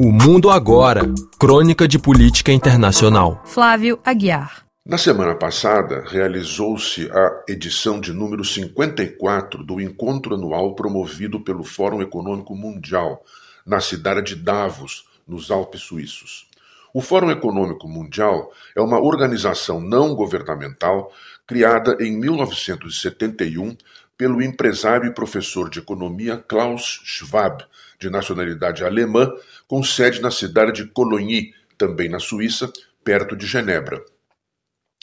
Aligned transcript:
O 0.00 0.12
Mundo 0.12 0.48
Agora 0.48 1.12
Crônica 1.40 1.88
de 1.88 1.98
Política 1.98 2.52
Internacional. 2.52 3.42
Flávio 3.44 3.98
Aguiar. 4.04 4.64
Na 4.86 4.96
semana 4.96 5.34
passada, 5.34 6.04
realizou-se 6.06 7.10
a 7.10 7.42
edição 7.48 8.00
de 8.00 8.12
número 8.12 8.44
54 8.44 9.64
do 9.64 9.80
encontro 9.80 10.36
anual 10.36 10.76
promovido 10.76 11.40
pelo 11.40 11.64
Fórum 11.64 12.00
Econômico 12.00 12.54
Mundial, 12.54 13.24
na 13.66 13.80
cidade 13.80 14.36
de 14.36 14.36
Davos, 14.36 15.04
nos 15.26 15.50
Alpes 15.50 15.80
Suíços. 15.80 16.46
O 16.94 17.00
Fórum 17.00 17.32
Econômico 17.32 17.88
Mundial 17.88 18.52
é 18.76 18.80
uma 18.80 19.00
organização 19.00 19.80
não 19.80 20.14
governamental 20.14 21.12
criada 21.44 21.96
em 22.00 22.16
1971 22.16 23.76
pelo 24.18 24.42
empresário 24.42 25.08
e 25.08 25.14
professor 25.14 25.70
de 25.70 25.78
economia 25.78 26.36
Klaus 26.36 27.00
Schwab, 27.04 27.64
de 28.00 28.10
nacionalidade 28.10 28.84
alemã, 28.84 29.32
com 29.68 29.82
sede 29.82 30.20
na 30.20 30.32
cidade 30.32 30.82
de 30.82 30.90
Cologny, 30.90 31.54
também 31.78 32.08
na 32.08 32.18
Suíça, 32.18 32.70
perto 33.04 33.36
de 33.36 33.46
Genebra. 33.46 34.04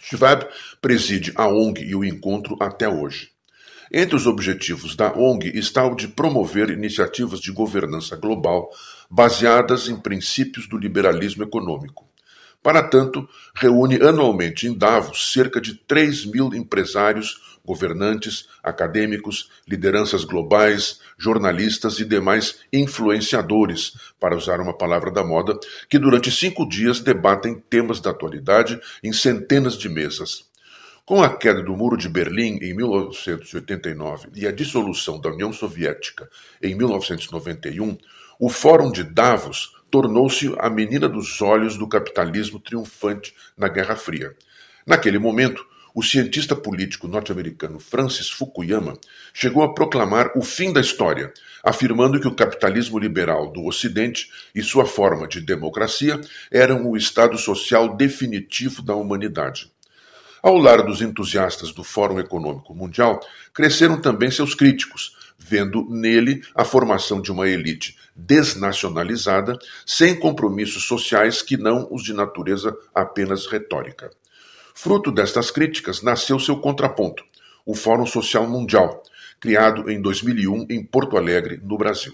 Schwab 0.00 0.46
preside 0.82 1.32
a 1.36 1.46
ONG 1.46 1.84
e 1.84 1.94
o 1.94 2.04
encontro 2.04 2.56
até 2.60 2.88
hoje. 2.88 3.30
Entre 3.92 4.16
os 4.16 4.26
objetivos 4.26 4.96
da 4.96 5.16
ONG 5.16 5.56
está 5.56 5.86
o 5.86 5.94
de 5.94 6.08
promover 6.08 6.70
iniciativas 6.70 7.40
de 7.40 7.52
governança 7.52 8.16
global 8.16 8.68
baseadas 9.08 9.88
em 9.88 9.96
princípios 9.96 10.66
do 10.68 10.76
liberalismo 10.76 11.44
econômico. 11.44 12.04
Para 12.66 12.82
tanto, 12.82 13.28
reúne 13.54 13.94
anualmente 14.02 14.66
em 14.66 14.76
Davos 14.76 15.32
cerca 15.32 15.60
de 15.60 15.74
3 15.74 16.24
mil 16.26 16.52
empresários, 16.52 17.55
governantes, 17.66 18.48
acadêmicos, 18.62 19.50
lideranças 19.68 20.24
globais, 20.24 21.00
jornalistas 21.18 21.98
e 21.98 22.04
demais 22.04 22.60
influenciadores, 22.72 23.92
para 24.18 24.36
usar 24.36 24.60
uma 24.60 24.72
palavra 24.72 25.10
da 25.10 25.22
moda, 25.24 25.58
que 25.90 25.98
durante 25.98 26.30
cinco 26.30 26.66
dias 26.66 27.00
debatem 27.00 27.62
temas 27.68 28.00
da 28.00 28.10
atualidade 28.10 28.80
em 29.02 29.12
centenas 29.12 29.76
de 29.76 29.88
mesas. 29.88 30.46
Com 31.04 31.22
a 31.22 31.36
queda 31.36 31.62
do 31.62 31.76
Muro 31.76 31.96
de 31.96 32.08
Berlim 32.08 32.58
em 32.60 32.74
1989 32.74 34.28
e 34.34 34.46
a 34.46 34.50
dissolução 34.50 35.20
da 35.20 35.30
União 35.30 35.52
Soviética 35.52 36.28
em 36.62 36.74
1991, 36.74 37.96
o 38.40 38.48
Fórum 38.48 38.90
de 38.90 39.04
Davos 39.04 39.72
tornou-se 39.90 40.52
a 40.58 40.68
menina 40.68 41.08
dos 41.08 41.40
olhos 41.40 41.76
do 41.76 41.88
capitalismo 41.88 42.58
triunfante 42.58 43.34
na 43.56 43.68
Guerra 43.68 43.96
Fria. 43.96 44.34
Naquele 44.86 45.18
momento, 45.18 45.64
o 45.96 46.02
cientista 46.02 46.54
político 46.54 47.08
norte-americano 47.08 47.80
Francis 47.80 48.28
Fukuyama 48.28 48.98
chegou 49.32 49.62
a 49.62 49.72
proclamar 49.72 50.30
o 50.36 50.42
fim 50.42 50.70
da 50.70 50.78
história, 50.78 51.32
afirmando 51.64 52.20
que 52.20 52.28
o 52.28 52.34
capitalismo 52.34 52.98
liberal 52.98 53.50
do 53.50 53.64
Ocidente 53.64 54.30
e 54.54 54.62
sua 54.62 54.84
forma 54.84 55.26
de 55.26 55.40
democracia 55.40 56.20
eram 56.52 56.86
o 56.86 56.98
estado 56.98 57.38
social 57.38 57.96
definitivo 57.96 58.82
da 58.82 58.94
humanidade. 58.94 59.72
Ao 60.42 60.58
lado 60.58 60.84
dos 60.84 61.00
entusiastas 61.00 61.72
do 61.72 61.82
Fórum 61.82 62.20
Econômico 62.20 62.74
Mundial, 62.74 63.18
cresceram 63.54 63.98
também 63.98 64.30
seus 64.30 64.54
críticos, 64.54 65.16
vendo 65.38 65.86
nele 65.88 66.42
a 66.54 66.62
formação 66.62 67.22
de 67.22 67.32
uma 67.32 67.48
elite 67.48 67.96
desnacionalizada, 68.14 69.58
sem 69.86 70.14
compromissos 70.14 70.84
sociais 70.84 71.40
que 71.40 71.56
não 71.56 71.88
os 71.90 72.04
de 72.04 72.12
natureza 72.12 72.76
apenas 72.94 73.46
retórica. 73.46 74.10
Fruto 74.78 75.10
destas 75.10 75.50
críticas 75.50 76.02
nasceu 76.02 76.38
seu 76.38 76.58
contraponto, 76.58 77.24
o 77.64 77.74
Fórum 77.74 78.04
Social 78.04 78.46
Mundial, 78.46 79.02
criado 79.40 79.90
em 79.90 80.02
2001 80.02 80.66
em 80.68 80.84
Porto 80.84 81.16
Alegre, 81.16 81.58
no 81.64 81.78
Brasil. 81.78 82.12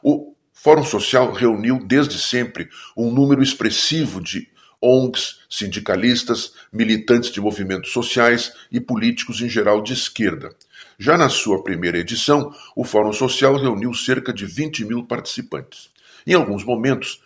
O 0.00 0.32
Fórum 0.52 0.84
Social 0.84 1.32
reuniu 1.32 1.84
desde 1.84 2.20
sempre 2.20 2.68
um 2.96 3.10
número 3.10 3.42
expressivo 3.42 4.20
de 4.20 4.48
ONGs, 4.80 5.40
sindicalistas, 5.50 6.52
militantes 6.72 7.32
de 7.32 7.40
movimentos 7.40 7.90
sociais 7.90 8.52
e 8.70 8.80
políticos 8.80 9.40
em 9.40 9.48
geral 9.48 9.82
de 9.82 9.92
esquerda. 9.92 10.54
Já 10.96 11.18
na 11.18 11.28
sua 11.28 11.64
primeira 11.64 11.98
edição, 11.98 12.54
o 12.76 12.84
Fórum 12.84 13.12
Social 13.12 13.56
reuniu 13.56 13.92
cerca 13.92 14.32
de 14.32 14.46
20 14.46 14.84
mil 14.84 15.04
participantes. 15.04 15.90
Em 16.24 16.34
alguns 16.34 16.64
momentos, 16.64 17.20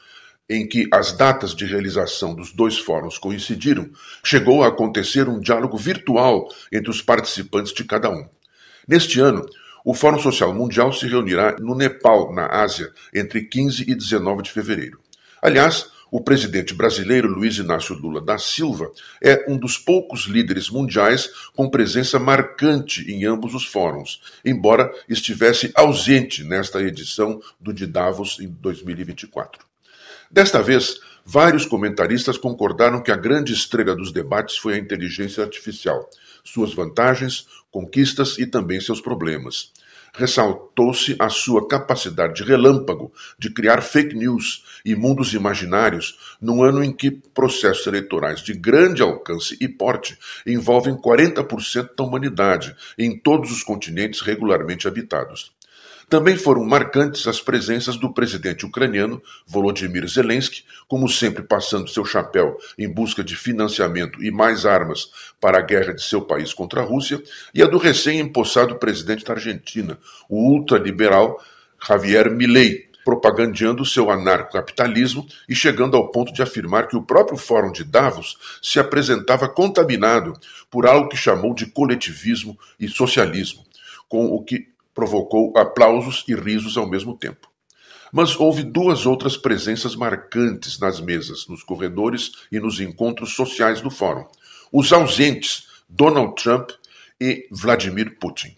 em 0.49 0.67
que 0.67 0.89
as 0.93 1.13
datas 1.13 1.55
de 1.55 1.65
realização 1.65 2.35
dos 2.35 2.53
dois 2.53 2.79
fóruns 2.79 3.19
coincidiram, 3.19 3.91
chegou 4.25 4.63
a 4.63 4.69
acontecer 4.69 5.29
um 5.29 5.41
diálogo 5.41 5.77
virtual 5.77 6.49
entre 6.73 6.91
os 6.91 7.03
participantes 7.03 7.73
de 7.73 7.85
cada 7.85 8.11
um. 8.11 8.29
Neste 8.87 9.21
ano, 9.21 9.45
o 9.85 9.95
Fórum 9.95 10.19
Social 10.19 10.55
Mundial 10.55 10.93
se 10.93 11.07
reunirá 11.07 11.57
no 11.61 11.75
Nepal, 11.75 12.33
na 12.33 12.47
Ásia, 12.47 12.93
entre 13.15 13.43
15 13.43 13.85
e 13.89 13.95
19 13.95 14.43
de 14.43 14.51
fevereiro. 14.51 15.01
Aliás, 15.43 15.87
o 16.11 16.21
presidente 16.21 16.73
brasileiro 16.73 17.29
Luiz 17.29 17.57
Inácio 17.57 17.95
Lula 17.97 18.21
da 18.21 18.39
Silva 18.39 18.91
é 19.21 19.45
um 19.49 19.59
dos 19.59 19.77
poucos 19.77 20.27
líderes 20.27 20.71
mundiais 20.71 21.29
com 21.55 21.69
presença 21.69 22.19
marcante 22.19 23.11
em 23.11 23.25
ambos 23.25 23.55
os 23.55 23.65
fóruns, 23.65 24.23
embora 24.45 24.93
estivesse 25.09 25.73
ausente 25.75 26.45
nesta 26.45 26.81
edição 26.81 27.41
do 27.61 27.73
de 27.73 27.87
Davos 27.87 28.39
em 28.41 28.49
2024. 28.49 29.67
Desta 30.31 30.63
vez, 30.63 31.01
vários 31.25 31.65
comentaristas 31.67 32.37
concordaram 32.37 33.03
que 33.03 33.11
a 33.11 33.17
grande 33.17 33.53
estrela 33.53 33.95
dos 33.95 34.13
debates 34.13 34.57
foi 34.57 34.75
a 34.75 34.79
inteligência 34.79 35.43
artificial, 35.43 36.09
suas 36.45 36.75
vantagens, 36.75 37.47
conquistas 37.71 38.39
e 38.39 38.47
também 38.47 38.81
seus 38.81 39.01
problemas 39.01 39.73
ressaltou-se 40.17 41.15
a 41.19 41.29
sua 41.29 41.69
capacidade 41.69 42.35
de 42.37 42.43
relâmpago 42.43 43.13
de 43.39 43.51
criar 43.51 43.83
fake 43.83 44.17
news 44.17 44.65
e 44.85 44.97
mundos 44.97 45.35
imaginários 45.35 46.19
num 46.41 46.63
ano 46.63 46.83
em 46.83 46.93
que 46.93 47.11
processos 47.11 47.87
eleitorais 47.87 48.41
de 48.41 48.55
grande 48.55 49.03
alcance 49.03 49.57
e 49.61 49.69
porte 49.69 50.19
envolvem 50.47 50.95
40% 50.95 51.91
da 51.97 52.05
humanidade 52.05 52.75
em 52.99 53.17
todos 53.17 53.53
os 53.53 53.63
continentes 53.63 54.23
regularmente 54.23 54.89
habitados. 54.89 55.53
Também 56.09 56.37
foram 56.37 56.65
marcantes 56.65 57.27
as 57.27 57.41
presenças 57.41 57.97
do 57.97 58.13
presidente 58.13 58.65
ucraniano 58.65 59.21
Volodymyr 59.45 60.07
Zelensky, 60.07 60.63
como 60.87 61.09
sempre 61.09 61.43
passando 61.43 61.91
seu 61.91 62.05
chapéu 62.05 62.57
em 62.79 62.89
busca 62.89 63.25
de 63.25 63.35
financiamento 63.35 64.23
e 64.23 64.31
mais 64.31 64.65
armas 64.65 65.11
para 65.41 65.59
a 65.59 65.63
guerra 65.63 65.93
de 65.93 66.03
seu 66.03 66.23
país 66.23 66.55
contra 66.55 66.81
a 66.81 66.85
Rússia, 66.85 67.21
e 67.53 67.61
a 67.61 67.67
do 67.67 67.77
recém-empossado 67.77 68.77
presidente 68.77 69.25
da 69.25 69.33
Argentina, 69.33 69.99
o 70.29 70.53
ultraliberal 70.53 71.43
Javier 71.85 72.31
Milei, 72.31 72.87
propagandeando 73.05 73.85
seu 73.85 74.09
anarcocapitalismo 74.09 75.27
e 75.49 75.57
chegando 75.57 75.97
ao 75.97 76.13
ponto 76.13 76.33
de 76.33 76.41
afirmar 76.41 76.87
que 76.87 76.97
o 76.97 77.03
próprio 77.03 77.37
Fórum 77.37 77.73
de 77.73 77.83
Davos 77.83 78.37
se 78.63 78.79
apresentava 78.79 79.49
contaminado 79.49 80.35
por 80.71 80.87
algo 80.87 81.09
que 81.09 81.17
chamou 81.17 81.53
de 81.53 81.67
coletivismo 81.67 82.57
e 82.79 82.89
socialismo, 82.89 83.65
com 84.09 84.27
o 84.27 84.45
que 84.45 84.76
provocou 84.97 85.53
aplausos 85.59 86.25
e 86.27 86.35
risos 86.35 86.79
ao 86.79 86.89
mesmo 86.89 87.17
tempo. 87.17 87.49
Mas 88.11 88.35
houve 88.41 88.63
duas 88.63 89.05
outras 89.05 89.37
presenças 89.37 89.95
marcantes 89.95 90.79
nas 90.79 91.01
mesas, 91.01 91.47
nos 91.47 91.63
corredores 91.63 92.33
e 92.51 92.59
nos 92.59 92.81
encontros 92.81 93.35
sociais 93.35 93.83
do 93.83 93.91
fórum. 93.91 94.27
Os 94.73 94.91
ausentes, 94.95 95.69
Donald 95.87 96.35
Trump 96.43 96.71
e 97.21 97.47
Vladimir 97.51 98.19
Putin. 98.19 98.57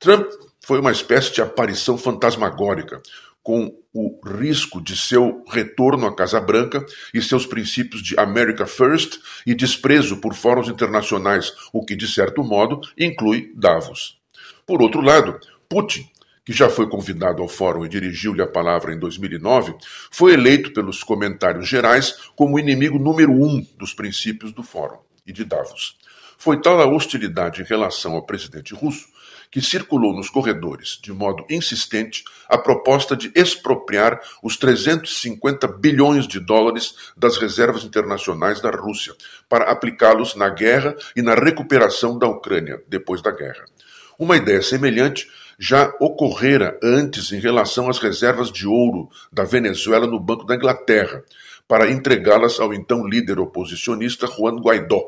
Trump 0.00 0.26
foi 0.60 0.80
uma 0.80 0.90
espécie 0.90 1.32
de 1.32 1.40
aparição 1.40 1.96
fantasmagórica, 1.96 3.00
com 3.40 3.72
o 3.94 4.20
risco 4.26 4.80
de 4.80 4.96
seu 4.96 5.42
retorno 5.48 6.06
à 6.06 6.14
Casa 6.14 6.40
Branca 6.40 6.84
e 7.14 7.22
seus 7.22 7.46
princípios 7.46 8.02
de 8.02 8.18
America 8.18 8.66
First 8.66 9.18
e 9.46 9.54
desprezo 9.54 10.18
por 10.18 10.34
fóruns 10.34 10.68
internacionais, 10.68 11.54
o 11.72 11.84
que, 11.84 11.96
de 11.96 12.06
certo 12.06 12.42
modo, 12.42 12.80
inclui 12.98 13.50
Davos. 13.54 14.18
Por 14.66 14.82
outro 14.82 15.00
lado, 15.00 15.40
Putin, 15.68 16.08
que 16.46 16.52
já 16.52 16.70
foi 16.70 16.88
convidado 16.88 17.42
ao 17.42 17.48
fórum 17.48 17.84
e 17.84 17.88
dirigiu-lhe 17.90 18.40
a 18.40 18.46
palavra 18.46 18.94
em 18.94 18.98
2009, 18.98 19.74
foi 20.10 20.32
eleito 20.32 20.72
pelos 20.72 21.02
comentários 21.02 21.68
gerais 21.68 22.30
como 22.34 22.56
o 22.56 22.58
inimigo 22.58 22.98
número 22.98 23.32
um 23.32 23.62
dos 23.76 23.92
princípios 23.92 24.50
do 24.50 24.62
fórum 24.62 24.96
e 25.26 25.32
de 25.32 25.44
Davos. 25.44 25.98
Foi 26.38 26.58
tal 26.58 26.80
a 26.80 26.86
hostilidade 26.86 27.60
em 27.60 27.64
relação 27.66 28.14
ao 28.14 28.24
presidente 28.24 28.72
russo 28.74 29.08
que 29.50 29.60
circulou 29.60 30.14
nos 30.14 30.30
corredores, 30.30 30.98
de 31.02 31.12
modo 31.12 31.44
insistente, 31.50 32.24
a 32.48 32.56
proposta 32.56 33.14
de 33.14 33.30
expropriar 33.34 34.18
os 34.42 34.56
350 34.56 35.68
bilhões 35.68 36.26
de 36.26 36.40
dólares 36.40 37.12
das 37.14 37.36
reservas 37.36 37.84
internacionais 37.84 38.60
da 38.62 38.70
Rússia 38.70 39.14
para 39.48 39.70
aplicá-los 39.70 40.34
na 40.34 40.48
guerra 40.48 40.96
e 41.14 41.20
na 41.20 41.34
recuperação 41.34 42.18
da 42.18 42.26
Ucrânia 42.26 42.82
depois 42.88 43.20
da 43.20 43.30
guerra. 43.30 43.66
Uma 44.18 44.36
ideia 44.36 44.60
semelhante 44.62 45.28
já 45.58 45.92
ocorrera 45.98 46.78
antes 46.82 47.32
em 47.32 47.40
relação 47.40 47.90
às 47.90 47.98
reservas 47.98 48.52
de 48.52 48.66
ouro 48.66 49.08
da 49.32 49.42
Venezuela 49.42 50.06
no 50.06 50.20
Banco 50.20 50.44
da 50.44 50.54
Inglaterra, 50.54 51.24
para 51.66 51.90
entregá-las 51.90 52.60
ao 52.60 52.72
então 52.72 53.06
líder 53.06 53.40
oposicionista 53.40 54.26
Juan 54.26 54.60
Guaidó, 54.60 55.02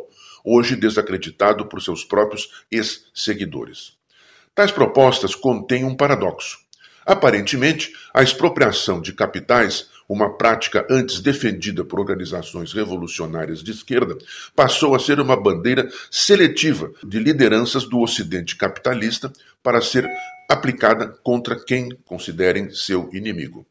hoje 0.45 0.75
desacreditado 0.75 1.67
por 1.67 1.81
seus 1.81 2.05
próprios 2.05 2.65
ex-seguidores. 2.71 3.97
Tais 4.55 4.73
propostas 4.73 5.35
contêm 5.35 5.85
um 5.85 5.95
paradoxo. 5.95 6.59
Aparentemente, 7.07 7.93
a 8.13 8.23
expropriação 8.23 9.01
de 9.01 9.13
capitais 9.13 9.89
uma 10.11 10.37
prática 10.37 10.85
antes 10.91 11.21
defendida 11.21 11.85
por 11.85 12.01
organizações 12.01 12.73
revolucionárias 12.73 13.63
de 13.63 13.71
esquerda, 13.71 14.19
passou 14.57 14.97
a 14.97 14.99
ser 14.99 15.21
uma 15.21 15.41
bandeira 15.41 15.89
seletiva 16.11 16.91
de 17.05 17.21
lideranças 17.21 17.85
do 17.85 18.01
Ocidente 18.01 18.57
capitalista 18.57 19.33
para 19.63 19.81
ser 19.81 20.05
aplicada 20.49 21.07
contra 21.23 21.55
quem 21.55 21.91
considerem 22.05 22.71
seu 22.71 23.09
inimigo. 23.13 23.65